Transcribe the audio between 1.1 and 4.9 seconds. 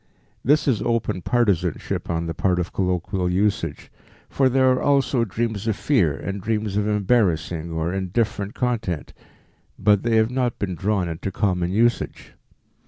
partisanship on the part of colloquial usage. For there are